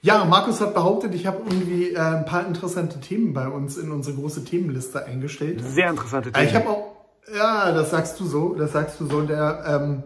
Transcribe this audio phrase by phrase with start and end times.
[0.00, 3.90] Ja, Markus hat behauptet, ich habe irgendwie äh, ein paar interessante Themen bei uns in
[3.90, 5.60] unsere große Themenliste eingestellt.
[5.64, 6.46] Sehr interessante Äh, Themen.
[6.48, 6.92] ich habe auch,
[7.36, 9.22] ja, das sagst du so, das sagst du so.
[9.22, 10.02] Der ähm,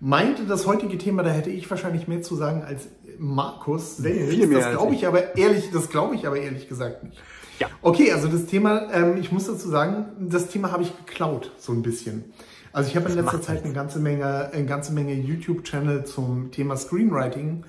[0.00, 2.88] meinte, das heutige Thema, da hätte ich wahrscheinlich mehr zu sagen als
[3.18, 4.30] Markus selbst.
[4.30, 5.00] Viel mehr das glaube ich.
[5.02, 7.18] ich aber ehrlich, das glaube ich aber ehrlich gesagt nicht.
[7.58, 7.68] Ja.
[7.82, 11.72] Okay, also das Thema, ähm, ich muss dazu sagen, das Thema habe ich geklaut, so
[11.72, 12.24] ein bisschen.
[12.72, 16.76] Also ich habe in letzter Zeit eine ganze Menge, eine ganze Menge YouTube-Channel zum Thema
[16.76, 17.64] Screenwriting,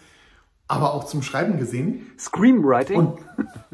[0.67, 2.07] aber auch zum Schreiben gesehen.
[2.19, 2.97] Screenwriting.
[2.97, 3.19] Und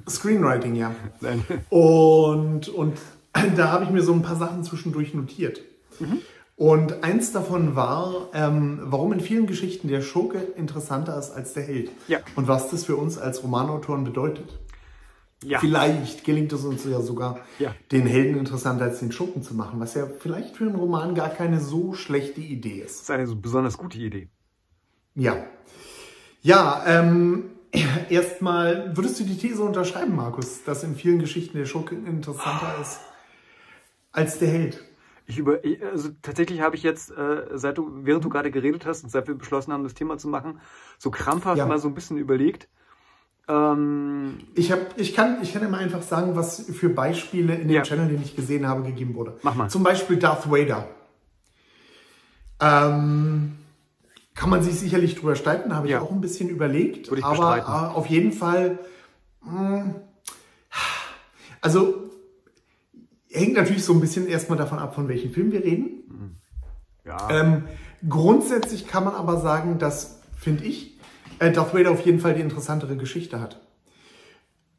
[0.10, 0.94] Screenwriting, ja.
[1.70, 2.98] Und, und
[3.56, 5.62] da habe ich mir so ein paar Sachen zwischendurch notiert.
[6.56, 11.64] Und eins davon war, ähm, warum in vielen Geschichten der Schurke interessanter ist als der
[11.64, 11.92] Held.
[12.08, 12.20] Ja.
[12.36, 14.60] Und was das für uns als Romanautoren bedeutet.
[15.44, 15.60] ja.
[15.60, 17.74] Vielleicht gelingt es uns ja sogar, Ja.
[17.92, 21.30] den Helden interessanter als den Schurken zu machen, was ja vielleicht für einen Roman gar
[21.30, 22.96] keine so schlechte Idee ist.
[22.98, 24.30] Das ist eine so besonders gute Idee.
[25.16, 25.36] Ja.
[26.44, 27.46] Ja, ähm,
[28.10, 33.00] erstmal, würdest du die These unterschreiben, Markus, dass in vielen Geschichten der Schurke interessanter ist
[34.12, 34.84] als der Held?
[35.26, 39.06] Ich über, also tatsächlich habe ich jetzt, äh, seit du, während du gerade geredet hast
[39.06, 40.60] und seit wir beschlossen haben, das Thema zu machen,
[40.98, 41.66] so krampfhaft Ja.
[41.66, 42.68] mal so ein bisschen überlegt.
[43.48, 47.76] Ähm, Ich, hab, ich, kann, ich kann immer einfach sagen, was für Beispiele in dem
[47.76, 47.82] Ja.
[47.84, 49.38] Channel, den ich gesehen habe, gegeben wurde.
[49.44, 49.70] Mach mal.
[49.70, 50.90] Zum Beispiel Darth Vader.
[52.60, 53.54] Ähm,
[54.36, 56.02] kann man sich sicherlich drüber streiten, habe ich Ja.
[56.02, 57.10] auch ein bisschen überlegt.
[57.10, 57.72] Würde ich aber bestreiten.
[57.72, 58.80] äh, auf jeden Fall,
[59.42, 59.96] mh,
[61.62, 62.10] also
[63.32, 66.40] hängt natürlich so ein bisschen erstmal davon ab, von welchem Film wir reden.
[67.06, 67.30] ja.
[67.30, 67.64] Ähm,
[68.08, 70.98] grundsätzlich kann man aber sagen, dass, finde ich,
[71.40, 73.62] äh, Darth Vader auf jeden Fall die interessantere Geschichte hat.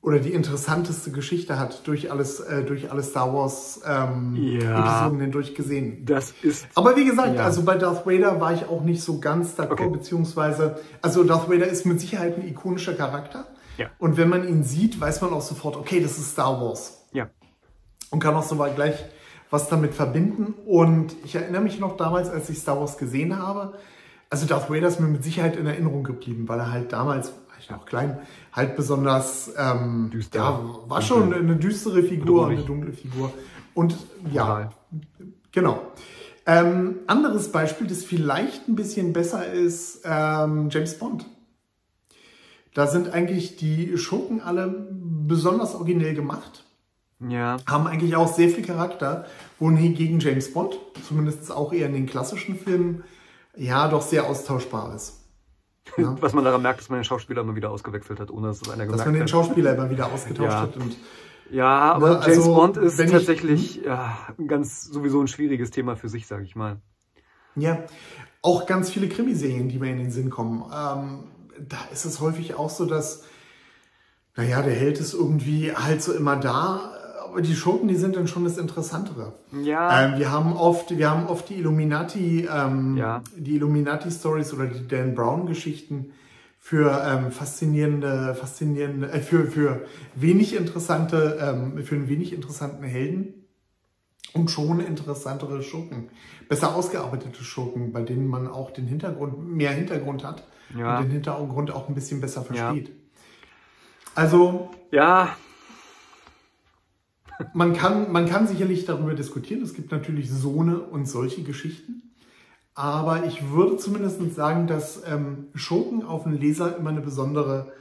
[0.05, 4.79] Oder die interessanteste Geschichte hat durch alles, äh, durch alle Star Wars ähm, Ja.
[5.01, 6.05] Episoden hindurch gesehen.
[6.05, 7.45] das ist, Aber wie gesagt, Ja.
[7.45, 9.89] also bei Darth Vader war ich auch nicht so ganz d'accord, Okay.
[9.89, 13.47] beziehungsweise, also Darth Vader ist mit Sicherheit ein ikonischer Charakter.
[13.79, 13.87] Ja.
[13.99, 17.31] Und wenn man ihn sieht, weiß man auch sofort, okay, das ist Star Wars ja.
[18.11, 19.03] und kann auch so gleich
[19.49, 20.53] was damit verbinden.
[20.67, 23.73] Und ich erinnere mich noch damals, als ich Star Wars gesehen habe,
[24.29, 27.33] also Darth Vader ist mir mit Sicherheit in Erinnerung geblieben, weil er halt damals,
[27.65, 28.19] ich noch klein,
[28.53, 30.39] halt besonders, ähm, Düster.
[30.39, 32.59] ja, war schon eine düstere Figur, Bedrohlich.
[32.59, 33.33] eine dunkle Figur.
[33.75, 33.97] Und
[34.33, 34.71] ja, Brutal.
[35.53, 35.83] genau.
[36.47, 41.27] Ähm, anderes Beispiel, das vielleicht ein bisschen besser ist, ähm, James Bond.
[42.75, 44.89] Da sind eigentlich die Schurken alle
[45.27, 46.65] besonders originell gemacht
[47.21, 47.57] Ja.
[47.67, 49.27] haben eigentlich auch sehr viel Charakter,
[49.59, 50.77] wohingegen James Bond,
[51.09, 53.05] zumindest auch eher in den klassischen Filmen,
[53.57, 55.24] ja, doch sehr austauschbar ist.
[55.97, 56.17] Ja.
[56.21, 58.69] Was man daran merkt, dass man den Schauspieler immer wieder ausgewechselt hat, ohne dass es
[58.69, 59.31] einer Dass gemerkt man den hat.
[59.31, 60.61] Schauspieler immer wieder ausgetauscht Ja.
[60.63, 60.77] hat.
[60.77, 60.97] Und
[61.51, 65.71] Ja, aber Ne, James also, Bond ist wenn ich- tatsächlich ja, ganz sowieso ein schwieriges
[65.71, 66.79] Thema für sich, sage ich mal.
[67.55, 67.85] ja,
[68.43, 70.63] auch ganz viele Krimiserien, die mir in den Sinn kommen.
[70.75, 71.25] Ähm,
[71.69, 73.25] da ist es häufig auch so, dass,
[74.37, 76.93] naja, der Held ist irgendwie halt so immer da,
[77.41, 79.33] die Schurken, die sind dann schon das Interessantere.
[79.63, 80.05] Ja.
[80.13, 83.23] Ähm, wir haben oft, wir haben oft die Illuminati, ähm, Ja.
[83.37, 86.13] die Illuminati-Stories oder die Dan Brown-Geschichten
[86.59, 89.83] für ähm, faszinierende, faszinierende, äh, für, für
[90.15, 93.35] wenig interessante, ähm, für einen wenig interessanten Helden
[94.33, 96.09] und schon interessantere Schurken,
[96.49, 100.45] besser ausgearbeitete Schurken, bei denen man auch den Hintergrund, mehr Hintergrund hat
[100.77, 100.99] Ja.
[100.99, 102.91] und den Hintergrund auch ein bisschen besser versteht.
[104.15, 105.37] Also Ja,
[107.53, 109.63] man kann, man kann sicherlich darüber diskutieren.
[109.63, 112.15] Es gibt natürlich so eine und solche Geschichten.
[112.75, 117.73] Aber ich würde zumindest sagen, dass ähm, Schurken auf den Leser immer eine besondere,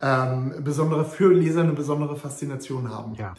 [0.00, 3.14] ähm, besondere, für Leser eine besondere Faszination haben.
[3.14, 3.34] ja.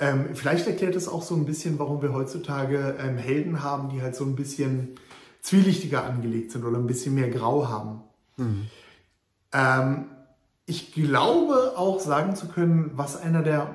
[0.00, 4.02] Ähm, vielleicht erklärt es auch so ein bisschen, warum wir heutzutage ähm, Helden haben, die
[4.02, 4.96] halt so ein bisschen
[5.40, 8.00] zwielichtiger angelegt sind oder ein bisschen mehr Grau haben.
[9.52, 10.06] Ähm,
[10.66, 13.70] ich glaube auch sagen zu können, was einer der,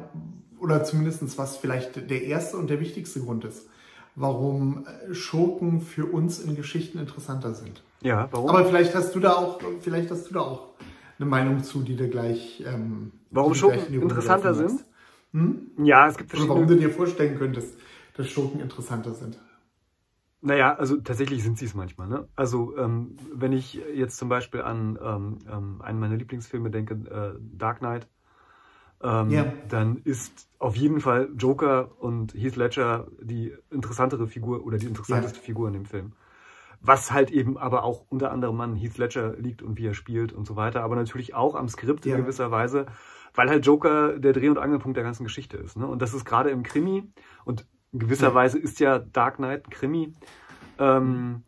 [0.60, 3.68] oder zumindest was vielleicht der erste und der wichtigste Grund ist,
[4.16, 7.82] warum äh, Schurken für uns in Geschichten interessanter sind.
[8.02, 8.50] Ja, warum?
[8.50, 10.70] Aber vielleicht hast du da auch, vielleicht hast du da auch
[11.18, 12.64] eine Meinung zu, die dir gleich.
[12.66, 14.86] Ähm, Warum dir gleich Schurken in interessanter sind?
[15.32, 15.78] magst.
[15.78, 16.82] ja, es gibt Oder warum verschiedene.
[16.82, 17.78] du dir vorstellen könntest,
[18.16, 19.38] dass Schurken interessanter sind.
[20.42, 22.08] Naja, also tatsächlich sind sie es manchmal.
[22.08, 22.28] Ne?
[22.36, 27.38] Also ähm, wenn ich jetzt zum Beispiel an ähm, ähm, einen meiner Lieblingsfilme denke, äh,
[27.58, 28.08] Dark Knight,
[29.02, 29.46] ähm, Ja.
[29.70, 35.40] dann ist auf jeden Fall Joker und Heath Ledger die interessantere Figur oder die interessanteste
[35.40, 36.14] Figur in dem Film.
[36.82, 40.32] Was halt eben aber auch unter anderem an Heath Ledger liegt und wie er spielt
[40.34, 42.16] und so weiter, aber natürlich auch am Skript Ja.
[42.16, 42.86] in gewisser Weise,
[43.34, 45.78] weil halt Joker der Dreh- und Angelpunkt der ganzen Geschichte ist.
[45.78, 45.86] Ne?
[45.88, 47.04] Und das ist gerade im Krimi
[47.46, 48.34] und in gewisser.
[48.34, 50.14] Weise ist ja Dark Knight ein Krimi.
[50.78, 51.44] Ähm,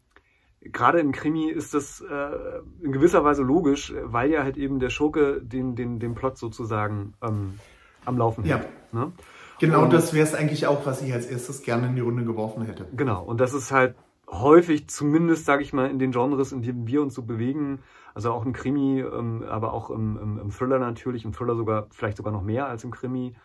[0.62, 4.90] gerade im Krimi ist das äh, in gewisser Weise logisch, weil ja halt eben der
[4.90, 7.60] Schurke den, den, den Plot sozusagen ähm,
[8.06, 8.58] am Laufen ja.
[8.58, 8.68] hält.
[8.94, 9.12] Ne?
[9.60, 12.24] Genau, und das wäre es eigentlich auch, was ich als erstes gerne in die Runde
[12.24, 12.88] geworfen hätte.
[12.96, 13.96] Genau, und das ist halt
[14.28, 17.80] häufig, zumindest sage ich mal, in den Genres, in denen wir uns so bewegen,
[18.14, 21.88] also auch im Krimi, ähm, aber auch im, im, im, Thriller natürlich, im Thriller sogar
[21.92, 23.36] vielleicht sogar noch mehr als im Krimi.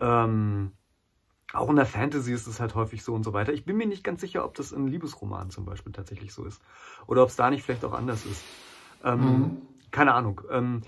[0.00, 0.72] Ähm,
[1.52, 3.52] auch in der Fantasy ist es halt häufig so und so weiter.
[3.52, 6.60] Ich bin mir nicht ganz sicher, ob das in Liebesromanen zum Beispiel tatsächlich so ist.
[7.06, 8.42] Oder ob es da nicht vielleicht auch anders ist.
[9.04, 9.56] Ähm, mhm.
[9.90, 10.40] Keine Ahnung.
[10.50, 10.82] Ähm,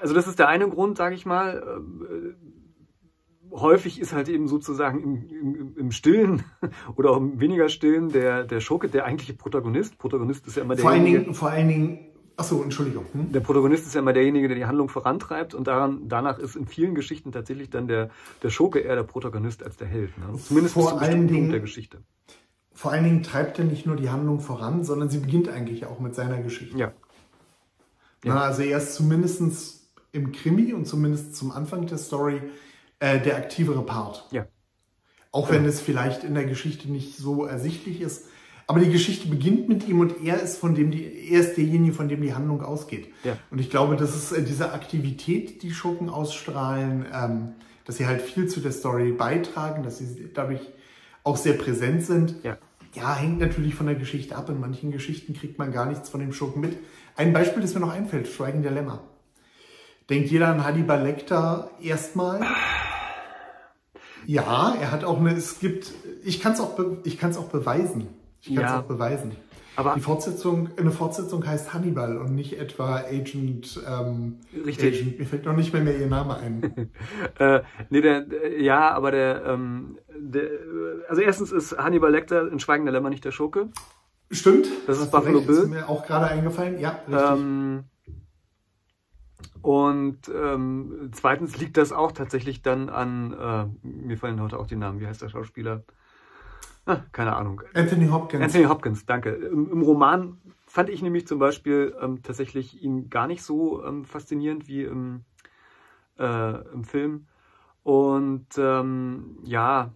[0.00, 1.82] also das ist der eine Grund, sage ich mal.
[2.10, 6.44] Äh, häufig ist halt eben sozusagen im, im, im Stillen
[6.96, 9.98] oder auch im weniger Stillen der, der Schurke der eigentliche Protagonist.
[9.98, 10.82] Protagonist ist ja immer der.
[10.82, 13.06] Vor allen Dingen, vor allen Dingen Achso, Entschuldigung.
[13.12, 13.32] Hm?
[13.32, 16.66] Der Protagonist ist ja immer derjenige, der die Handlung vorantreibt und daran, danach ist in
[16.66, 18.10] vielen Geschichten tatsächlich dann der,
[18.42, 20.16] der Schurke eher der Protagonist als der Held.
[20.18, 20.36] Ne?
[20.38, 21.98] Zumindest vor bis zum Dingen, der Geschichte.
[22.72, 26.00] Vor allen Dingen treibt er nicht nur die Handlung voran, sondern sie beginnt eigentlich auch
[26.00, 26.76] mit seiner Geschichte.
[26.76, 26.92] Ja.
[28.24, 28.34] ja.
[28.34, 32.42] Na, also er ist zumindest im Krimi und zumindest zum Anfang der Story
[32.98, 34.26] äh, der aktivere Part.
[34.32, 34.46] Ja.
[35.30, 38.26] Auch wenn es vielleicht in der Geschichte nicht so ersichtlich ist.
[38.66, 41.92] Aber die Geschichte beginnt mit ihm und er ist von dem die, er ist derjenige,
[41.92, 43.08] von dem die Handlung ausgeht.
[43.22, 43.36] Ja.
[43.50, 47.52] Und ich glaube, das ist äh, diese Aktivität, die Schurken ausstrahlen, ähm,
[47.84, 50.60] dass sie halt viel zu der Story beitragen, dass sie dadurch
[51.24, 52.36] auch sehr präsent sind.
[52.42, 52.56] Ja.
[52.94, 54.48] ja, hängt natürlich von der Geschichte ab.
[54.48, 56.78] In manchen Geschichten kriegt man gar nichts von dem Schurken mit.
[57.16, 59.02] Ein Beispiel, das mir noch einfällt, Schweigen der Lämmer.
[60.08, 62.40] Denkt jeder an Hannibal Lecter erstmal?
[64.26, 65.92] Ja, er hat auch eine, es gibt,
[66.24, 68.08] ich kann es auch, ich kann es auch beweisen.
[68.46, 68.80] Ich kann es Ja.
[68.80, 69.32] auch beweisen.
[69.76, 75.00] Aber Die Fortsetzung, eine Fortsetzung heißt Hannibal und nicht etwa Agent, ähm, Richtig.
[75.00, 76.62] Agent, mir fällt noch nicht mehr, mehr ihr Name ein.
[77.40, 77.60] äh,
[77.90, 80.48] nee, der, der, ja, aber der, ähm, der,
[81.08, 83.70] also erstens ist Hannibal Lecter in Schweigen der Lämmer nicht der Schurke.
[84.30, 84.68] Stimmt.
[84.86, 85.56] Das ist Buffalo Bill.
[85.56, 86.78] Ist mir auch gerade eingefallen.
[86.78, 87.30] Ja, richtig.
[87.30, 87.84] Ähm,
[89.60, 94.76] und ähm, zweitens liegt das auch tatsächlich dann an, äh, mir fallen heute auch die
[94.76, 95.82] Namen, wie heißt der Schauspieler?
[96.86, 97.62] Ah, keine Ahnung.
[97.72, 98.42] Anthony Hopkins.
[98.42, 99.30] Anthony Hopkins, danke.
[99.30, 104.04] Im, im Roman fand ich nämlich zum Beispiel ähm, tatsächlich ihn gar nicht so ähm,
[104.04, 105.24] faszinierend wie im,
[106.18, 107.26] äh, im Film.
[107.82, 109.94] Und ähm, ja,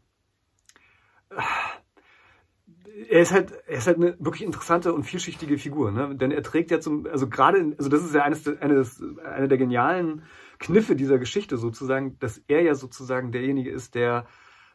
[3.08, 6.14] er ist halt, er ist halt eine wirklich interessante und vielschichtige Figur, ne?
[6.16, 9.58] Denn er trägt ja zum, also gerade, also das ist ja eines, eines, einer der
[9.58, 10.22] genialen
[10.58, 14.26] Kniffe dieser Geschichte sozusagen, dass er ja sozusagen derjenige ist, der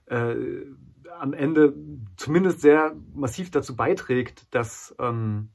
[0.05, 0.35] äh,
[1.19, 1.73] am Ende
[2.17, 5.50] zumindest sehr massiv dazu beiträgt, dass ähm,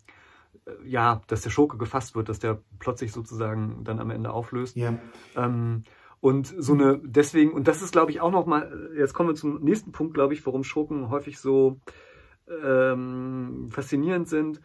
[0.66, 4.30] äh, ja, dass der Schurke gefasst wird, dass der Plot sich sozusagen dann am Ende
[4.30, 4.76] auflöst.
[4.76, 4.98] ja.
[5.36, 5.84] Ähm,
[6.20, 9.62] und so eine, deswegen, und das ist, glaube ich, auch nochmal, jetzt kommen wir zum
[9.62, 11.78] nächsten Punkt, glaube ich, warum Schurken häufig so
[12.64, 14.60] ähm, faszinierend sind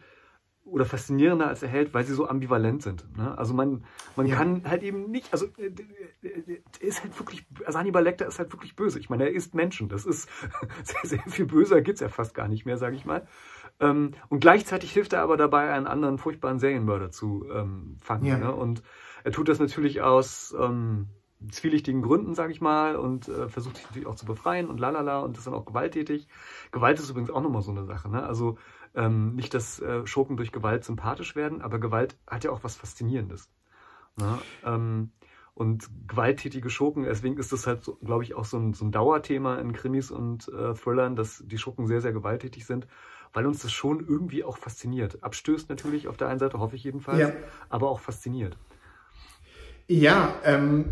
[0.64, 3.04] oder faszinierender als der Held, weil sie so ambivalent sind.
[3.16, 3.36] Ne?
[3.36, 3.84] Also man,
[4.16, 4.36] man Ja.
[4.36, 5.66] kann halt eben nicht, also äh,
[6.26, 8.98] äh, er ist halt wirklich, also Hannibal Lecter ist halt wirklich böse.
[8.98, 9.88] Ich meine, er ist Menschen.
[9.88, 10.28] Das ist
[10.84, 13.26] sehr, sehr viel böser gibt's ja fast gar nicht mehr, sage ich mal.
[13.80, 18.24] Ähm, und gleichzeitig hilft er aber dabei, einen anderen furchtbaren Serienmörder zu ähm, fangen.
[18.24, 18.38] Ja.
[18.38, 18.54] Ne?
[18.54, 18.82] Und
[19.24, 21.08] er tut das natürlich aus ähm,
[21.50, 25.20] zwielichtigen Gründen, sage ich mal, und äh, versucht sich natürlich auch zu befreien und lalala
[25.20, 26.28] und ist dann auch gewalttätig.
[26.72, 28.08] Gewalt ist übrigens auch nochmal so eine Sache.
[28.08, 28.24] Ne?
[28.24, 28.56] Also
[28.94, 32.76] ähm, nicht, dass äh, Schurken durch Gewalt sympathisch werden, aber Gewalt hat ja auch was
[32.76, 33.48] Faszinierendes.
[34.16, 34.38] Ne?
[34.64, 35.10] Ähm,
[35.54, 38.90] und gewalttätige Schurken, deswegen ist das halt, so, glaube ich, auch so ein, so ein
[38.90, 42.88] Dauerthema in Krimis und äh, Thrillern, dass die Schurken sehr, sehr gewalttätig sind,
[43.32, 45.22] weil uns das schon irgendwie auch fasziniert.
[45.22, 47.32] Abstößt natürlich auf der einen Seite, hoffe ich jedenfalls, Ja.
[47.68, 48.56] aber auch fasziniert.
[49.86, 50.86] Ja, ähm,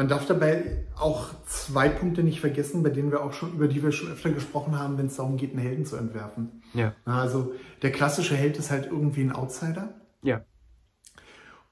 [0.00, 3.82] man darf dabei auch zwei Punkte nicht vergessen, bei denen wir auch schon, über die
[3.82, 6.62] wir schon öfter gesprochen haben, wenn es darum geht, einen Helden zu entwerfen.
[6.72, 7.52] Ja, Also
[7.82, 9.92] der klassische Held ist halt irgendwie ein Outsider
[10.22, 10.40] ja,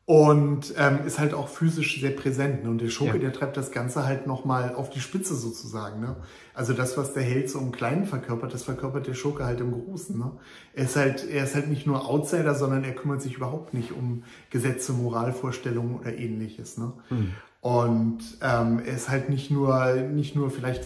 [0.05, 2.65] und ähm, ist halt auch physisch sehr präsent.
[2.65, 2.71] Ne?
[2.71, 3.25] Und der Schurke, Ja.
[3.25, 6.01] der treibt das Ganze halt nochmal auf die Spitze sozusagen.
[6.01, 6.17] Ne?
[6.55, 9.71] Also das, was der Held so im Kleinen verkörpert, das verkörpert der Schurke halt im
[9.73, 10.19] Großen.
[10.19, 10.33] Ne?
[10.73, 13.93] Er, ist halt, er ist halt nicht nur Outsider, sondern er kümmert sich überhaupt nicht
[13.93, 16.79] um Gesetze, Moralvorstellungen oder ähnliches.
[16.79, 16.93] Ne?
[17.09, 17.33] Hm.
[17.61, 20.85] Und ähm, er ist halt nicht nur, nicht nur vielleicht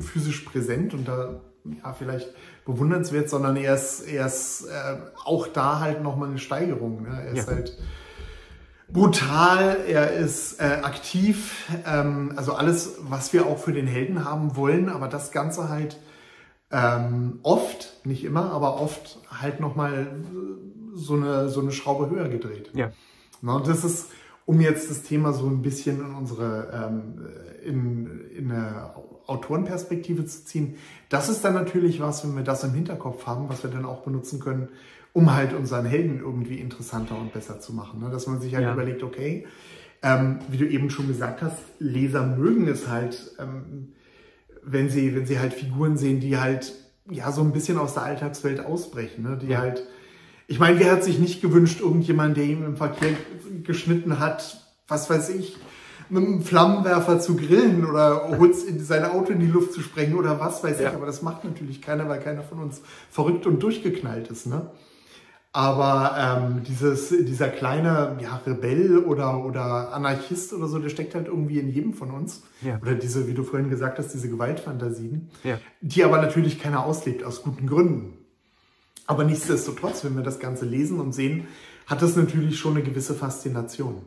[0.00, 1.40] physisch präsent und da
[1.82, 2.28] ja, vielleicht
[2.64, 7.02] bewundernswert, sondern er ist, er ist äh, auch da halt nochmal eine Steigerung.
[7.02, 7.08] Ne?
[7.26, 7.54] Er ist Ja.
[7.54, 7.76] halt
[8.90, 14.56] brutal, er ist äh, aktiv, ähm, also alles, was wir auch für den Helden haben
[14.56, 15.98] wollen, aber das Ganze halt
[16.70, 20.06] ähm, oft, nicht immer, aber oft halt nochmal
[20.94, 22.70] so eine, so eine Schraube höher gedreht.
[22.74, 22.90] ja.
[23.40, 24.08] Na, und das ist
[24.48, 27.28] um jetzt das Thema so ein bisschen in unsere ähm,
[27.62, 28.94] in, in eine
[29.26, 30.76] Autorenperspektive zu ziehen,
[31.10, 34.00] das ist dann natürlich was, wenn wir das im Hinterkopf haben, was wir dann auch
[34.00, 34.70] benutzen können,
[35.12, 38.00] um halt unseren Helden irgendwie interessanter und besser zu machen.
[38.00, 38.08] Ne?
[38.08, 38.72] Dass man sich halt ja.
[38.72, 39.46] überlegt, okay,
[40.02, 43.92] ähm, wie du eben schon gesagt hast, Leser mögen es halt, ähm,
[44.62, 46.72] wenn sie, wenn sie halt Figuren sehen, die halt
[47.10, 49.36] ja so ein bisschen aus der Alltagswelt ausbrechen, ne?
[49.36, 49.58] die ja.
[49.58, 49.86] halt,
[50.48, 53.10] ich meine, wer hat sich nicht gewünscht, irgendjemand, der ihm im Verkehr
[53.62, 55.58] geschnitten hat, was weiß ich,
[56.08, 60.40] mit einem Flammenwerfer zu grillen oder in sein Auto in die Luft zu sprengen oder
[60.40, 60.88] was weiß ja.
[60.88, 60.94] ich.
[60.94, 64.46] Aber das macht natürlich keiner, weil keiner von uns verrückt und durchgeknallt ist.
[64.46, 64.70] Ne?
[65.52, 71.26] Aber ähm, dieses, dieser kleine ja, Rebell oder, oder Anarchist oder so, der steckt halt
[71.26, 72.42] irgendwie in jedem von uns.
[72.62, 72.78] Ja.
[72.80, 75.58] Oder diese, wie du vorhin gesagt hast, diese Gewaltfantasien, ja.
[75.82, 78.17] die aber natürlich keiner auslebt, aus guten Gründen.
[79.08, 81.48] Aber nichtsdestotrotz, wenn wir das Ganze lesen und sehen,
[81.86, 84.02] hat das natürlich schon eine gewisse Faszination.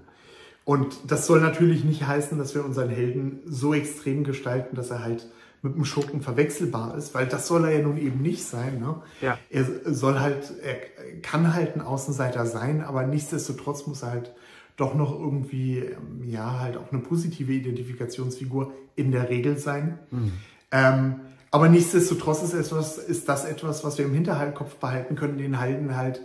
[0.64, 5.04] Und das soll natürlich nicht heißen, dass wir unseren Helden so extrem gestalten, dass er
[5.04, 5.28] halt
[5.64, 8.80] mit dem Schurken verwechselbar ist, weil das soll er ja nun eben nicht sein.
[8.80, 8.96] Ne?
[9.22, 9.40] Ja.
[9.50, 10.76] Er soll halt, er
[11.22, 14.32] kann halt ein Außenseiter sein, aber nichtsdestotrotz muss er halt
[14.78, 19.98] doch noch irgendwie, ähm, ja, halt auch eine positive Identifikationsfigur in der Regel sein.
[20.12, 20.32] Mhm.
[20.72, 21.16] Ähm,
[21.52, 25.96] aber nichtsdestotrotz ist, etwas, ist das etwas, was wir im Hinterkopf behalten können, den Helden
[25.96, 26.22] halt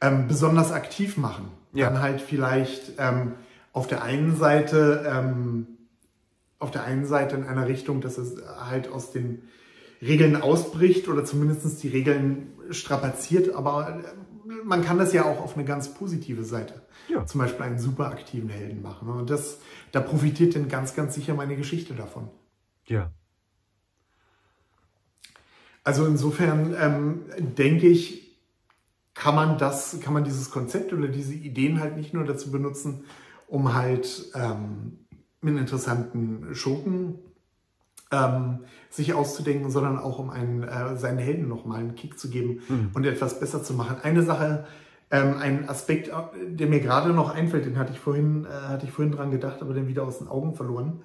[0.00, 1.50] ähm, besonders aktiv machen.
[1.72, 1.90] Ja.
[1.90, 3.34] Dann halt vielleicht ähm,
[3.72, 5.66] auf der einen Seite ähm,
[6.60, 9.42] auf der einen Seite in einer Richtung, dass es halt aus den
[10.00, 14.00] Regeln ausbricht oder zumindest die Regeln strapaziert, aber
[14.64, 17.24] man kann das ja auch auf eine ganz positive Seite, ja.
[17.26, 19.08] zum Beispiel einen super aktiven Helden machen.
[19.08, 19.58] Und das,
[19.90, 22.28] da profitiert dann ganz, ganz sicher meine Geschichte davon.
[22.86, 23.10] Ja.
[25.84, 28.36] Also insofern ähm, denke ich,
[29.14, 33.04] kann man das, kann man dieses Konzept oder diese Ideen halt nicht nur dazu benutzen,
[33.48, 34.98] um halt ähm,
[35.40, 37.18] mit interessanten Schurken
[38.12, 42.60] ähm, sich auszudenken, sondern auch um einen, äh, seinen Helden nochmal einen Kick zu geben
[42.68, 42.90] mhm.
[42.94, 43.96] und etwas besser zu machen.
[44.02, 44.66] Eine Sache,
[45.10, 46.12] ähm, ein Aspekt, äh,
[46.46, 49.60] der mir gerade noch einfällt, den hatte ich vorhin, äh, hatte ich vorhin dran gedacht,
[49.60, 51.02] aber den wieder aus den Augen verloren.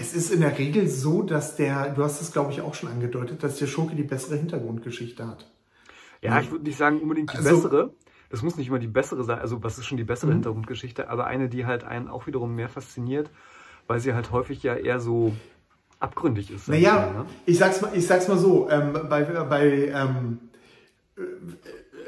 [0.00, 2.88] Es ist in der Regel so, dass der, du hast es glaube ich auch schon
[2.88, 5.50] angedeutet, dass der Schurke die bessere Hintergrundgeschichte hat.
[6.22, 7.94] Ja, ich würde nicht sagen unbedingt die also, bessere.
[8.30, 10.36] Das muss nicht immer die bessere sein, also was ist schon die bessere mhm.
[10.36, 13.28] Hintergrundgeschichte, aber eine, die halt einen auch wiederum mehr fasziniert,
[13.88, 15.34] weil sie halt häufig ja eher so
[15.98, 16.68] abgründig ist.
[16.68, 17.26] Naja, ne?
[17.44, 20.38] ich, sag's mal, ich sag's mal so, ähm, bei, bei ähm,
[21.16, 21.20] äh,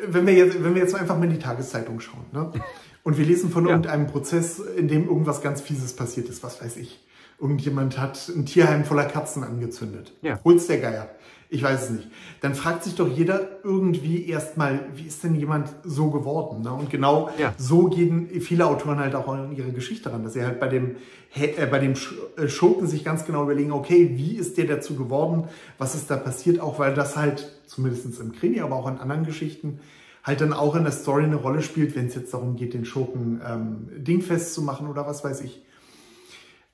[0.06, 2.52] wenn, wir jetzt, wenn wir jetzt einfach mal in die Tageszeitung schauen ne?
[3.02, 3.70] und wir lesen von ja.
[3.70, 7.00] irgendeinem Prozess, in dem irgendwas ganz Fieses passiert ist, was weiß ich.
[7.40, 10.12] Irgendjemand hat ein Tierheim voller Katzen angezündet.
[10.22, 10.38] Ja.
[10.44, 11.08] Hol's der Geier.
[11.52, 12.08] Ich weiß es nicht.
[12.40, 16.62] Dann fragt sich doch jeder irgendwie erstmal, wie ist denn jemand so geworden?
[16.62, 16.72] Ne?
[16.72, 17.52] Und genau ja.
[17.58, 20.96] so gehen viele Autoren halt auch in ihre Geschichte ran, dass sie halt bei dem,
[21.34, 25.44] äh, bei dem äh, Schurken sich ganz genau überlegen, okay, wie ist der dazu geworden?
[25.76, 26.58] Was ist da passiert?
[26.58, 29.80] Auch weil das halt, zumindest im Krimi, aber auch in anderen Geschichten,
[30.24, 32.86] halt dann auch in der Story eine Rolle spielt, wenn es jetzt darum geht, den
[32.86, 35.62] Schurken ähm, dingfest zu machen oder was weiß ich.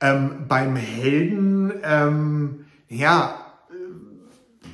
[0.01, 3.35] Ähm, beim Helden, ähm, ja,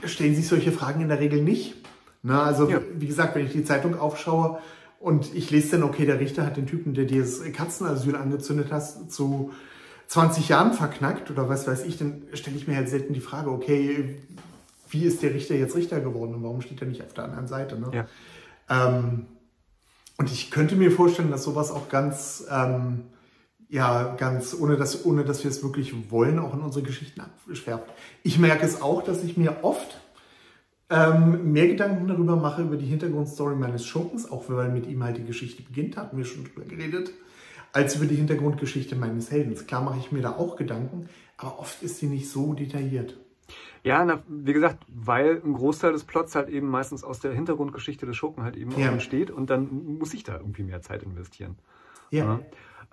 [0.04, 1.75] stellen sich solche Fragen in der Regel nicht.
[2.23, 2.81] Na, also ja.
[2.95, 4.59] wie gesagt, wenn ich die Zeitung aufschaue
[5.00, 8.73] und ich lese dann, okay, der Richter hat den Typen, der dir das Katzenasyl angezündet
[8.73, 9.52] hat, zu
[10.07, 13.50] 20 Jahren verknackt oder was weiß ich, dann stelle ich mir halt selten die Frage,
[13.50, 14.16] okay,
[14.88, 17.49] wie ist der Richter jetzt Richter geworden und warum steht er nicht auf der anderen
[17.49, 17.78] Seite?
[17.78, 17.90] Ne?
[17.93, 18.07] Ja.
[18.69, 19.26] Ähm,
[20.16, 23.02] und ich könnte mir vorstellen, dass sowas auch ganz, ähm,
[23.68, 27.92] ja, ganz, ohne dass, ohne dass wir es wirklich wollen, auch in unsere Geschichten abschwärft.
[28.23, 30.00] Ich merke es auch, dass ich mir oft
[30.90, 35.16] ähm, mehr Gedanken darüber mache, über die Hintergrundstory meines Schurkens, auch weil mit ihm halt
[35.16, 37.12] die Geschichte beginnt, hatten wir schon drüber geredet,
[37.73, 39.66] als über die Hintergrundgeschichte meines Heldens.
[39.66, 43.16] Klar mache ich mir da auch Gedanken, aber oft ist sie nicht so detailliert.
[43.83, 48.06] Ja, na, wie gesagt, weil ein Großteil des Plots halt eben meistens aus der Hintergrundgeschichte
[48.06, 48.90] des Schurken halt eben ja.
[48.90, 51.56] entsteht und dann muss ich da irgendwie mehr Zeit investieren.
[52.11, 52.25] Ja.
[52.25, 52.40] ja.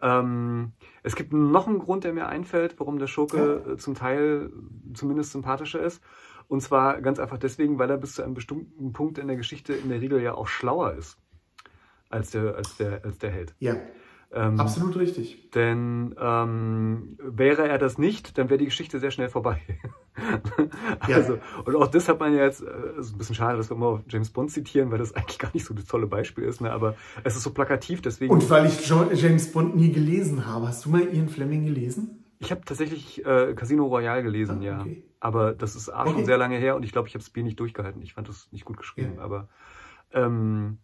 [0.01, 3.73] Ähm, es gibt noch einen Grund, der mir einfällt, warum der Schurke ja.
[3.73, 4.51] Äh, zum Teil
[4.93, 6.01] zumindest sympathischer ist.
[6.47, 9.73] Und zwar ganz einfach deswegen, weil er bis zu einem bestimmten Punkt in der Geschichte
[9.73, 11.17] in der Regel ja auch schlauer ist
[12.09, 13.55] als der, als der, als der Held.
[13.59, 13.75] Ja.
[14.33, 15.51] Ähm, Absolut richtig.
[15.51, 19.61] Denn ähm, wäre er das nicht, dann wäre die Geschichte sehr schnell vorbei.
[20.99, 21.41] also, ja.
[21.65, 24.01] Und auch das hat man ja jetzt, äh, ist ein bisschen schade, dass wir immer
[24.07, 26.71] James Bond zitieren, weil das eigentlich gar nicht so das tolle Beispiel ist, ne?
[26.71, 28.31] aber es ist so plakativ, deswegen.
[28.31, 30.67] Und weil ich James Bond nie gelesen habe.
[30.67, 32.23] Hast du mal Ian Fleming gelesen?
[32.39, 34.95] Ich habe tatsächlich äh, Casino Royale gelesen, ah, okay.
[34.95, 35.11] ja.
[35.19, 36.13] Aber das ist auch okay.
[36.13, 38.01] schon sehr lange her und ich glaube, ich habe das Spiel nicht durchgehalten.
[38.01, 39.21] Ich fand das nicht gut geschrieben, ja.
[39.23, 39.49] aber
[40.13, 40.79] ähm,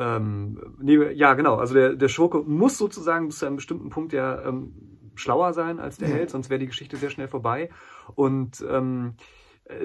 [0.00, 1.56] ähm, nee, ja, genau.
[1.56, 4.72] Also der, der Schurke muss sozusagen bis zu einem bestimmten Punkt ja ähm,
[5.14, 6.14] schlauer sein als der ja.
[6.14, 7.68] Held, sonst wäre die Geschichte sehr schnell vorbei.
[8.14, 9.14] Und ähm,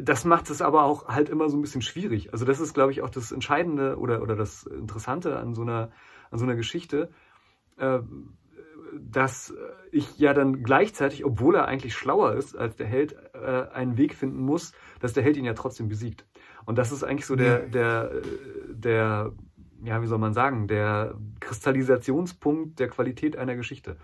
[0.02, 2.32] das macht es aber auch halt immer so ein bisschen schwierig.
[2.32, 5.92] Also das ist, glaube ich, auch das Entscheidende oder, oder das Interessante an so einer,
[6.32, 7.10] an so einer Geschichte,
[7.78, 8.00] äh,
[8.98, 9.54] dass
[9.92, 14.16] ich ja dann gleichzeitig, obwohl er eigentlich schlauer ist als der Held, äh, einen Weg
[14.16, 16.26] finden muss, dass der Held ihn ja trotzdem besiegt.
[16.66, 18.12] Und das ist eigentlich so der, der,
[18.70, 19.34] der,
[19.86, 23.98] ja, wie soll man sagen, der Kristallisationspunkt der Qualität einer Geschichte.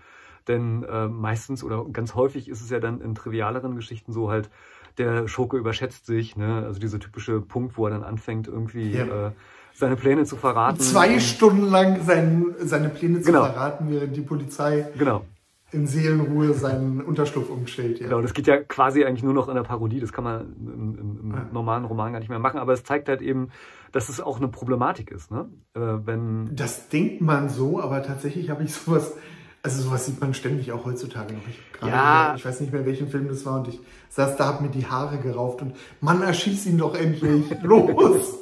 [0.48, 4.50] Denn äh, meistens oder ganz häufig ist es ja dann in trivialeren Geschichten so halt,
[4.98, 6.64] der Schurke überschätzt sich, ne?
[6.66, 9.28] Also dieser typische Punkt, wo er dann anfängt, irgendwie ja.
[9.28, 9.30] äh,
[9.74, 10.80] seine Pläne zu verraten.
[10.80, 13.44] Zwei Stunden lang sein, seine Pläne zu genau.
[13.44, 15.24] verraten, während die Polizei genau.
[15.72, 17.98] In Seelenruhe seinen Unterschlupf umstellt.
[17.98, 18.08] Ja.
[18.08, 20.00] Genau, das geht ja quasi eigentlich nur noch in der Parodie.
[20.00, 21.46] Das kann man im, im, im ja.
[21.52, 22.58] normalen Roman gar nicht mehr machen.
[22.58, 23.48] Aber es zeigt halt eben,
[23.90, 25.30] dass es auch eine Problematik ist.
[25.30, 25.48] Ne?
[25.74, 29.14] Äh, wenn das denkt man so, aber tatsächlich habe ich sowas
[29.62, 31.42] also sowas sieht man ständig auch heutzutage noch.
[31.48, 32.34] Ich, ja.
[32.36, 34.86] ich weiß nicht mehr, welchen Film das war und ich saß da, hab mir die
[34.86, 37.44] Haare gerauft und Mann, erschieß ihn doch endlich.
[37.62, 38.40] Los!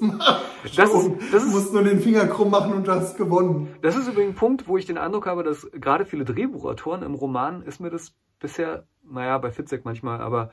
[0.77, 3.75] Das ist, das du musst nur den Finger krumm machen und du hast gewonnen.
[3.83, 7.15] Das ist übrigens ein Punkt, wo ich den Eindruck habe, dass gerade viele Drehbuchautoren im
[7.15, 10.51] Roman ist mir das bisher, naja, bei Fitzek manchmal, aber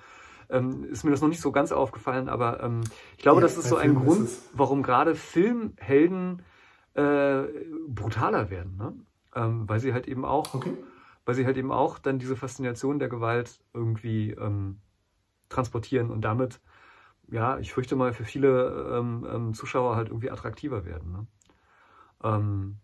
[0.50, 2.82] ähm, ist mir das noch nicht so ganz aufgefallen, aber ähm,
[3.18, 6.42] ich glaube, ja, das ist so ein Film Grund, warum gerade Filmhelden
[6.94, 7.44] äh,
[7.88, 8.78] brutaler werden.
[8.78, 8.94] Ne?
[9.38, 10.74] ähm, weil sie halt eben auch, okay.
[11.26, 14.80] weil sie halt eben auch dann diese Faszination der Gewalt irgendwie ähm,
[15.50, 16.60] transportieren und damit,
[17.30, 21.12] ja, ich fürchte mal, für viele ähm, ähm Zuschauer halt irgendwie attraktiver werden.
[21.12, 21.28] Ne?
[22.24, 22.78] Ähm,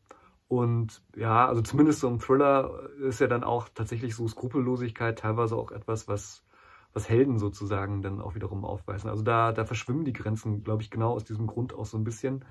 [0.47, 5.55] und ja, also zumindest so ein Thriller ist ja dann auch tatsächlich so Skrupellosigkeit teilweise
[5.55, 6.43] auch etwas, was,
[6.93, 9.09] was Helden sozusagen dann auch wiederum aufweisen.
[9.09, 12.03] Also da, da verschwimmen die Grenzen, glaube ich, genau aus diesem Grund auch so ein
[12.03, 12.45] bisschen.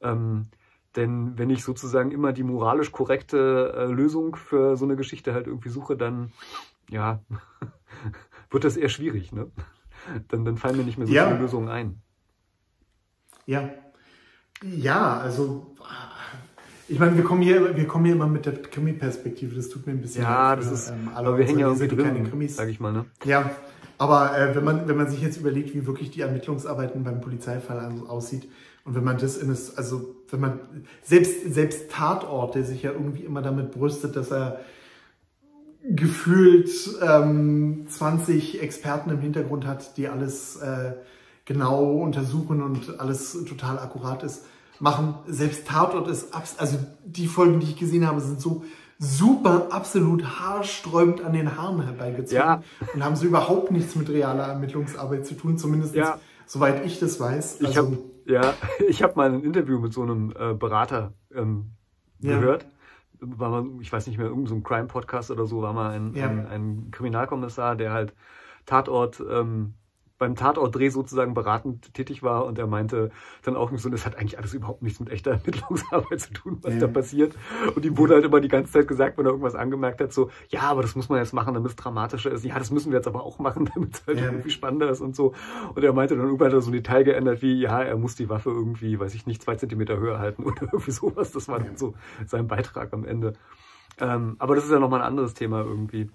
[0.00, 0.48] Ähm,
[0.96, 5.46] denn wenn ich sozusagen immer die moralisch korrekte äh, Lösung für so eine Geschichte halt
[5.46, 6.32] irgendwie suche, dann
[6.88, 7.20] ja,
[8.50, 9.32] wird das eher schwierig.
[9.32, 9.50] Ne?
[10.28, 11.28] Dann, dann fallen mir nicht mehr so ja.
[11.28, 12.00] viele Lösungen ein.
[13.46, 13.70] Ja.
[14.62, 15.74] Ja, also
[16.88, 19.54] ich meine, wir kommen hier, wir kommen hier immer mit der Krimi-Perspektive.
[19.54, 20.22] Das tut mir ein bisschen.
[20.22, 20.90] Ja, das ist.
[20.90, 22.92] Ähm, aber wir hängen ja irgendwie drin, sag ich mal.
[22.92, 23.06] Ne?
[23.24, 23.50] Ja,
[23.96, 27.92] aber äh, wenn man wenn man sich jetzt überlegt, wie wirklich die Ermittlungsarbeiten beim Polizeifall
[28.08, 28.48] aussieht,
[28.84, 30.58] und wenn man das in das, also wenn man,
[31.02, 34.60] selbst, selbst Tatort, der sich ja irgendwie immer damit brüstet, dass er
[35.82, 36.70] gefühlt
[37.02, 40.94] ähm, 20 Experten im Hintergrund hat, die alles äh,
[41.44, 44.44] genau untersuchen und alles total akkurat ist,
[44.78, 45.14] machen.
[45.26, 48.64] Selbst Tatort ist, also die Folgen, die ich gesehen habe, sind so
[48.98, 52.62] super, absolut haarsträubend an den Haaren herbeigezogen ja.
[52.94, 56.18] und haben so überhaupt nichts mit realer Ermittlungsarbeit zu tun, zumindest ja.
[56.46, 57.60] soweit ich das weiß.
[57.60, 58.54] Also, ich habe ja,
[58.86, 61.72] ich habe mal ein Interview mit so einem äh, Berater ähm,
[62.20, 62.58] ja.
[63.20, 66.28] War mal, ich weiß nicht mehr, irgendein so Crime-Podcast oder so, war mal ein, ja.
[66.28, 68.14] ein, ein Kriminalkommissar, der halt
[68.66, 69.74] Tatort ähm,
[70.20, 73.10] beim Tatortdreh sozusagen beratend tätig war und er meinte
[73.42, 76.74] dann auch so, das hat eigentlich alles überhaupt nichts mit echter Ermittlungsarbeit zu tun, was
[76.74, 76.80] ja.
[76.80, 77.34] da passiert.
[77.74, 80.30] Und ihm wurde halt immer die ganze Zeit gesagt, wenn er irgendwas angemerkt hat, so,
[80.50, 82.44] ja, aber das muss man jetzt machen, damit es dramatischer ist.
[82.44, 84.26] Ja, das müssen wir jetzt aber auch machen, damit es halt ja.
[84.26, 85.32] irgendwie spannender ist und so.
[85.74, 88.14] Und er meinte dann irgendwann hat er so ein Detail geändert wie, ja, er muss
[88.14, 91.32] die Waffe irgendwie, weiß ich nicht, zwei Zentimeter höher halten oder irgendwie sowas.
[91.32, 91.94] Das war dann so
[92.26, 93.32] sein Beitrag am Ende.
[93.98, 96.10] Ähm, aber das ist ja nochmal ein anderes Thema irgendwie.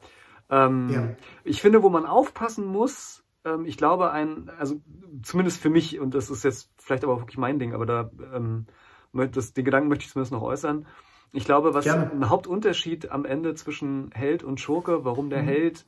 [0.52, 1.10] Ähm, ja.
[1.44, 4.82] Ich finde, wo man aufpassen muss, ähm, ich glaube, ein, also
[5.24, 8.12] zumindest für mich, und das ist jetzt vielleicht aber auch wirklich mein Ding, aber da,
[8.34, 8.66] ähm,
[9.14, 10.86] das, den Gedanken möchte ich zumindest noch äußern.
[11.32, 12.12] Ich glaube, was Gerne.
[12.12, 15.48] ein Hauptunterschied am Ende zwischen Held und Schurke, warum der mhm.
[15.48, 15.86] Held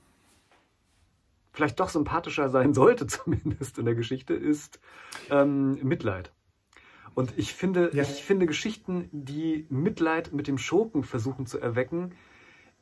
[1.52, 4.80] vielleicht doch sympathischer sein sollte, zumindest in der Geschichte, ist
[5.30, 6.32] ähm, Mitleid.
[7.16, 8.04] Und ich finde, ja.
[8.04, 12.14] ich finde Geschichten, die Mitleid mit dem Schurken versuchen zu erwecken,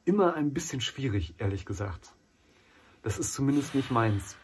[0.03, 2.13] immer ein bisschen schwierig, ehrlich gesagt.
[3.01, 4.35] Das ist zumindest nicht meins.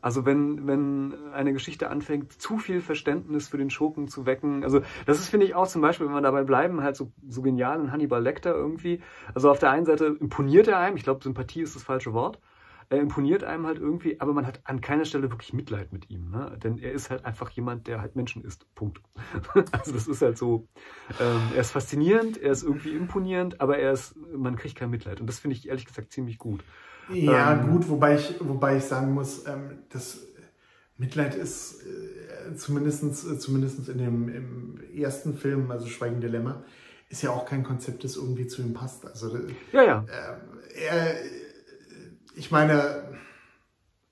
[0.00, 4.64] Also wenn, wenn eine Geschichte anfängt, zu viel Verständnis für den Schurken zu wecken.
[4.64, 7.42] Also das ist, finde ich, auch zum Beispiel, wenn wir dabei bleiben, halt so, so
[7.42, 9.02] genial in Hannibal Lecter irgendwie.
[9.34, 12.40] Also auf der einen Seite imponiert er einem, ich glaube, Sympathie ist das falsche Wort.
[12.92, 16.30] Er imponiert einem halt irgendwie, aber man hat an keiner Stelle wirklich Mitleid mit ihm.
[16.30, 16.58] Ne?
[16.60, 18.66] Denn er ist halt einfach jemand, der halt Menschen ist.
[18.74, 19.00] Punkt.
[19.70, 20.66] also das ist halt so,
[21.20, 25.20] ähm, er ist faszinierend, er ist irgendwie imponierend, aber er ist, man kriegt kein Mitleid.
[25.20, 26.64] Und das finde ich ehrlich gesagt ziemlich gut.
[27.12, 30.18] Ja, ähm, gut, wobei ich, wobei ich sagen muss, ähm, das
[30.96, 36.62] Mitleid ist äh, zumindestens äh, zumindest in dem im ersten Film, also Schweigen Lämmer,
[37.08, 39.06] ist ja auch kein Konzept, das irgendwie zu ihm passt.
[39.06, 39.40] Also, äh,
[39.72, 40.04] ja, ja.
[40.08, 41.14] Äh, er,
[42.36, 43.02] ich meine,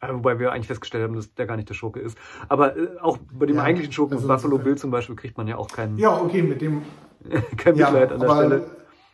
[0.00, 2.16] Wobei wir eigentlich festgestellt haben, dass der gar nicht der Schurke ist.
[2.48, 5.48] Aber äh, auch bei dem ja, eigentlichen Schurken, also Buffalo Bill zum Beispiel, kriegt man
[5.48, 5.98] ja auch keinen.
[5.98, 6.82] Ja, okay, mit dem,
[7.56, 8.70] kein Ja, Mitleid an der aber- Stelle.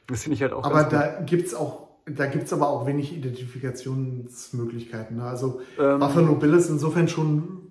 [0.06, 5.16] Das finde ich halt auch Aber da gibt's auch, da gibt's aber auch wenig Identifikationsmöglichkeiten.
[5.16, 5.24] Ne?
[5.24, 6.00] Also Ähm.
[6.00, 7.70] Buffalo Bill ist insofern schon,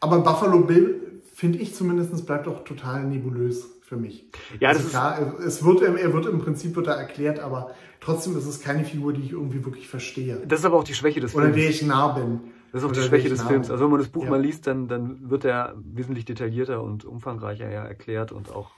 [0.00, 4.26] aber Buffalo Bill finde ich zumindest bleibt auch total nebulös für mich.
[4.60, 7.70] Ja, das also ist- klar, es wird, er wird im Prinzip wird er erklärt, aber
[8.00, 10.40] trotzdem ist es keine Figur, die ich irgendwie wirklich verstehe.
[10.46, 11.56] Das ist aber auch die Schwäche des Oder Films.
[11.56, 12.40] der ich nah bin.
[12.72, 13.66] Das ist auch die Oder Schwäche der ich des nah Films.
[13.66, 13.72] bin.
[13.72, 14.30] Also wenn man das Buch Ja.
[14.30, 18.70] mal liest, dann, dann wird er wesentlich detaillierter und umfangreicher ja erklärt und auch.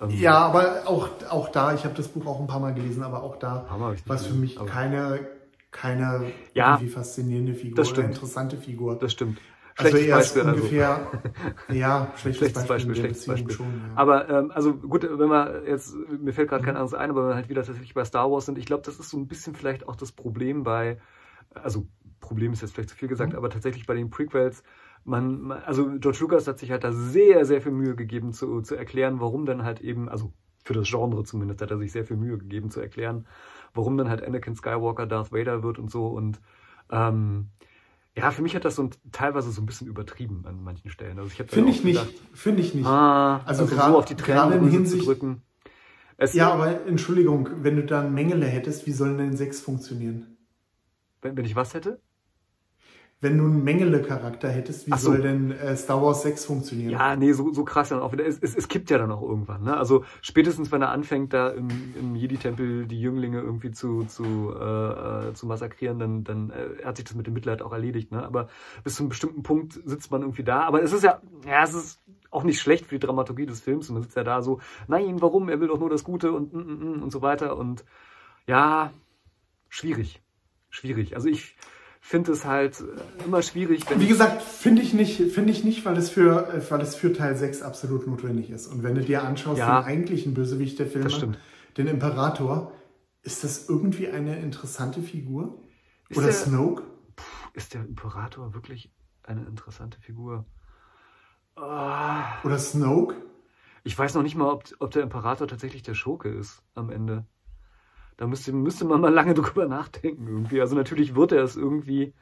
[0.00, 3.02] Ähm, Ja, aber auch, auch da, ich habe das Buch auch ein paar Mal gelesen,
[3.02, 3.66] aber auch da
[4.06, 5.26] war es für mich keine,
[5.70, 8.08] keine Ja, irgendwie faszinierende Figur das stimmt.
[8.10, 8.98] interessante Figur.
[8.98, 9.40] Das stimmt.
[9.76, 10.62] also Schlechtes erst Beispiel, also.
[10.62, 11.10] ungefähr,
[11.68, 13.56] ja, schlechtes, Schlechtes Beispiel, schlechtes Beziehung Beispiel.
[13.56, 13.96] Schon, ja.
[13.96, 17.28] Aber ähm, also gut, wenn wir jetzt, mir fällt gerade kein anderes ein, aber wenn
[17.30, 19.54] wir halt wieder tatsächlich bei Star Wars sind, ich glaube, das ist so ein bisschen
[19.54, 21.00] vielleicht auch das Problem bei,
[21.54, 21.86] also
[22.20, 23.38] Problem ist jetzt vielleicht zu viel gesagt, Mhm.
[23.38, 24.62] aber tatsächlich bei den Prequels,
[25.04, 28.62] man, man, also George Lucas hat sich halt da sehr, sehr viel Mühe gegeben zu,
[28.62, 30.32] zu erklären, warum dann halt eben, also
[30.64, 33.26] für das Genre zumindest hat er sich sehr viel Mühe gegeben zu erklären,
[33.74, 36.40] warum dann halt Anakin Skywalker Darth Vader wird und so und
[36.90, 37.48] ähm,
[38.16, 41.18] ja, für mich hat das so ein, teilweise so ein bisschen übertrieben an manchen Stellen.
[41.18, 42.00] Also ich habe Finde ich nicht,
[42.32, 42.86] finde ich nicht.
[42.86, 45.42] Ah, Also also, gerade- so auf die gerade in Hinsicht- drücken.
[46.16, 50.36] Es, Ja, aber Entschuldigung, wenn du da ein Mengele hättest, wie sollen denn sechs funktionieren?
[51.22, 52.00] wenn, wenn ich was hätte?
[53.20, 55.12] Wenn du einen Mengele-Charakter hättest, wie so.
[55.12, 56.90] soll denn äh, Star Wars 6 funktionieren?
[56.90, 58.26] Ja, nee, so, so krass dann auch wieder.
[58.26, 59.62] Es, es, es kippt ja dann auch irgendwann.
[59.62, 59.76] Ne?
[59.76, 65.28] Also spätestens, wenn er anfängt, da im, im Jedi-Tempel die Jünglinge irgendwie zu, zu, äh,
[65.28, 68.12] äh, zu massakrieren, dann, dann äh, hat sich das mit dem Mitleid auch erledigt.
[68.12, 68.22] Ne?
[68.22, 68.48] Aber
[68.82, 70.62] bis zu einem bestimmten Punkt sitzt man irgendwie da.
[70.64, 73.88] Aber es ist ja, ja, es ist auch nicht schlecht für die Dramaturgie des Films.
[73.88, 75.48] Und man sitzt ja da so, nein, warum?
[75.48, 77.56] Er will doch nur das Gute und, mm, mm, mm, und so weiter.
[77.56, 77.84] Und
[78.46, 78.92] ja,
[79.68, 80.20] schwierig.
[80.68, 81.14] Schwierig.
[81.14, 81.56] Also ich
[82.06, 85.96] finde es halt äh, immer schwierig, Wie gesagt, finde ich nicht, finde ich nicht, weil
[85.96, 88.66] es für, äh, weil es für Teil 6 absolut notwendig ist.
[88.66, 89.80] Und wenn du dir anschaust, Ja.
[89.80, 91.38] den eigentlichen Bösewicht der Filme,
[91.78, 92.72] den Imperator,
[93.22, 95.62] ist das irgendwie eine interessante Figur?
[96.10, 96.82] Ist Oder der- Snoke?
[97.54, 100.44] ist der Imperator wirklich eine interessante Figur?
[101.56, 103.14] Ah, Oder Snoke?
[103.82, 107.24] ich weiß noch nicht mal, ob, ob der Imperator tatsächlich der Schurke ist am Ende.
[108.16, 110.60] Da müsste, müsste man mal lange drüber nachdenken irgendwie.
[110.60, 112.12] Also natürlich wird er es irgendwie,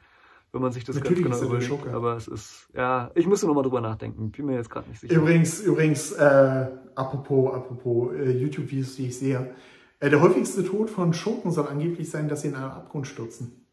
[0.51, 1.67] wenn man sich das Natürlich ganz genau er überlegt.
[1.67, 1.93] Schurke.
[1.95, 4.31] Aber es ist, ja, ich müsste noch mal drüber nachdenken.
[4.31, 5.13] Bin mir jetzt gerade nicht sicher.
[5.15, 9.53] Übrigens, übrigens, äh, apropos, apropos äh, YouTube-Videos, die ich sehe.
[9.99, 13.65] Äh, der häufigste Tod von Schurken soll angeblich sein, dass sie in einen Abgrund stürzen.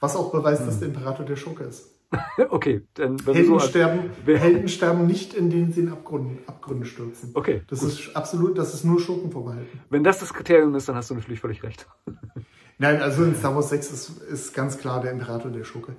[0.00, 0.66] Was auch beweist, Hm.
[0.66, 1.97] dass der Imperator der Schurke ist.
[2.50, 6.86] Okay, dann wenn Helden, so sterben, Wer- Helden sterben nicht, indem sie in Abgründe, Abgründe
[6.86, 7.32] stürzen.
[7.34, 7.88] Okay, Das gut.
[7.90, 9.80] ist absolut, das ist nur Schurken vorbehalten.
[9.90, 11.86] wenn das das Kriterium ist, dann hast du natürlich völlig recht.
[12.78, 15.96] Nein, also in Star Wars 6 ist, ist ganz klar der Imperator der Schurke.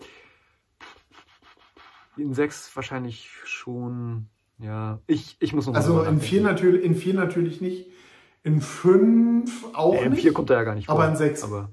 [2.18, 4.28] In sechs wahrscheinlich schon,
[4.60, 5.00] ja.
[5.08, 6.44] Ich, ich muss noch mal Also in vier, nachdenken.
[6.44, 7.88] natürlich, in vier natürlich nicht.
[8.44, 10.22] In fünf auch Ja, Im nicht.
[10.22, 10.96] vier kommt er ja gar nicht vor.
[10.96, 11.44] Aber in sechs.
[11.44, 11.70] Aber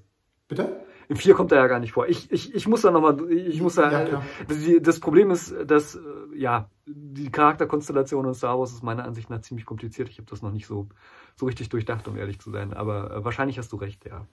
[0.49, 0.85] Bitte?
[1.08, 2.08] Im 4 kommt er ja gar nicht vor.
[2.08, 5.94] Ich, ich, ich muss da nochmal, ich muss da, Ja, das, das Problem ist, dass,
[5.94, 6.00] äh,
[6.34, 10.08] ja, die Charakterkonstellation in Star Wars ist meiner Ansicht nach ziemlich kompliziert.
[10.08, 10.88] Ich habe das noch nicht so,
[11.36, 12.72] so richtig durchdacht, um ehrlich zu sein.
[12.72, 14.26] Aber äh, wahrscheinlich hast du recht, ja.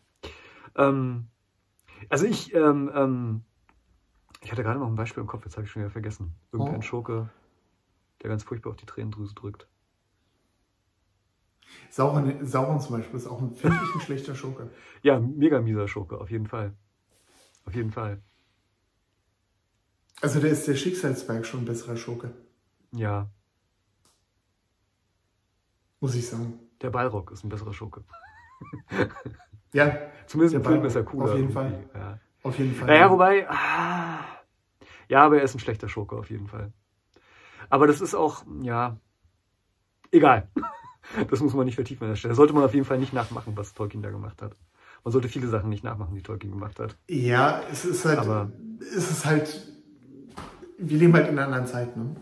[0.75, 1.27] Ähm,
[2.09, 3.41] also ich, ähm, ähm,
[4.41, 6.33] ich hatte gerade noch ein Beispiel im Kopf, jetzt habe ich schon wieder vergessen.
[6.51, 6.81] Irgendein Oh.
[6.81, 7.29] Schurke,
[8.21, 9.67] der ganz furchtbar auf die Tränendrüse drückt.
[11.89, 14.69] Sauron, Sauron zum Beispiel ist auch ein, finde ich, ein schlechter Schurke.
[15.03, 16.73] Ja, mega mieser Schurke, auf jeden Fall.
[17.65, 18.21] Auf jeden Fall.
[20.21, 22.33] Also der ist der Schicksalsberg schon ein besserer Schurke,
[22.93, 23.29] Ja,
[25.99, 26.59] muss ich sagen.
[26.81, 28.03] der Balrog ist ein besserer Schurke.
[29.73, 31.23] Ja, Zumindest im Film Balrog, ist er cooler.
[31.25, 31.89] auf jeden irgendwie, Fall.
[31.95, 32.19] Ja.
[32.43, 32.87] auf jeden Fall.
[32.87, 34.19] Naja, wobei, ah,
[35.09, 36.71] ja, aber er ist ein schlechter Schurke auf jeden Fall.
[37.69, 38.97] Aber das ist auch, ja,
[40.11, 40.47] egal.
[41.29, 42.35] Das muss man nicht vertiefen an der Stelle.
[42.35, 44.55] Sollte man auf jeden Fall nicht nachmachen, was Tolkien da gemacht hat.
[45.03, 46.95] Man sollte viele Sachen nicht nachmachen, die Tolkien gemacht hat.
[47.09, 49.67] Ja, es ist halt, Aber- es ist halt,
[50.77, 52.15] wir leben halt in einer anderen Zeit, ne?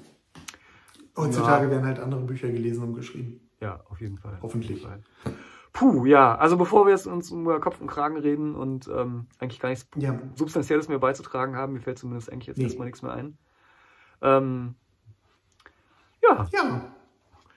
[1.16, 1.72] Heutzutage Ja.
[1.72, 3.40] werden halt andere Bücher gelesen und geschrieben.
[3.60, 4.40] Ja, auf jeden Fall.
[4.42, 4.84] Hoffentlich.
[4.86, 5.34] Auf jeden Fall.
[5.74, 9.60] Puh, ja, also bevor wir jetzt uns über Kopf und Kragen reden und ähm, eigentlich
[9.60, 10.20] gar nichts Ja.
[10.36, 12.64] Substanzielles mehr beizutragen haben, mir fällt zumindest eigentlich jetzt Nee.
[12.66, 13.38] erstmal nichts mehr ein.
[14.22, 14.76] Ähm,
[16.22, 16.94] ja, Ja,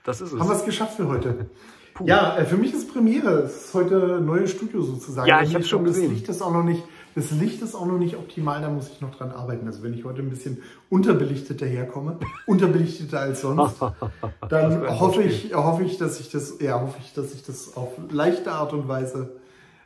[0.05, 0.39] das ist es.
[0.39, 1.47] haben wir es geschafft für heute.
[1.95, 2.05] Puh.
[2.05, 3.43] Ja, äh, für mich ist Premiere.
[3.43, 5.27] Es ist heute ein neues Studio sozusagen.
[5.27, 6.09] Ja, ich hab's schon gesehen.
[6.09, 6.83] Das Licht ist auch noch nicht,
[7.15, 9.65] das Licht ist auch noch nicht optimal, da muss ich noch dran arbeiten.
[9.65, 15.53] Also wenn ich heute ein bisschen unterbelichtet daherkomme, unterbelichteter als sonst, Das dann hoffe ich,
[15.55, 18.89] hoffe ich, dass ich das, ja, hoffe ich, dass ich das auf leichte Art und
[18.89, 19.37] Weise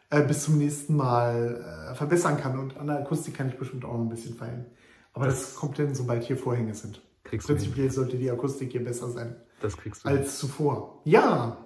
[0.09, 2.57] äh, bis zum nächsten Mal äh, verbessern kann.
[2.57, 4.65] Und an der Akustik kann ich bestimmt auch noch ein bisschen feilen.
[5.13, 7.01] Aber das kommt dann, sobald hier Vorhänge sind.
[7.29, 10.09] Kriegst Prinzipiell sollte die Akustik hier besser sein Das kriegst du.
[10.09, 11.01] als zuvor.
[11.05, 11.57] Ja,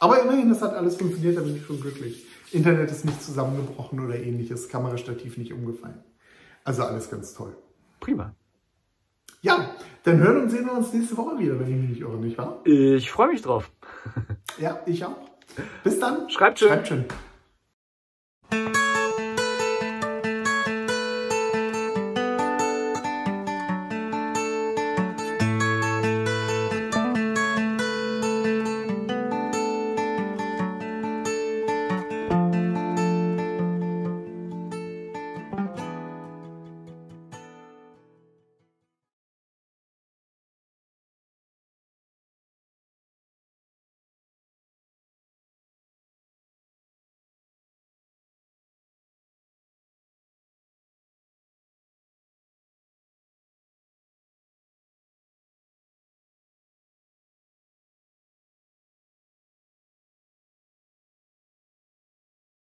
[0.00, 2.26] aber immerhin, das hat alles funktioniert, da bin ich schon glücklich.
[2.52, 6.02] Internet ist nicht zusammengebrochen oder ähnliches, Kamerastativ nicht umgefallen.
[6.64, 7.56] Also alles ganz toll.
[8.00, 8.34] Prima.
[9.40, 9.70] Ja,
[10.04, 12.38] dann hören und sehen wir uns nächste Woche wieder, wenn ich mich nicht irre, nicht
[12.38, 12.60] wahr?
[12.64, 13.70] Ich freue mich drauf.
[14.58, 15.16] Ja, ich auch.
[15.82, 16.28] Bis dann.
[16.30, 16.68] Schreibt schön.
[16.68, 17.04] Schreibt schön.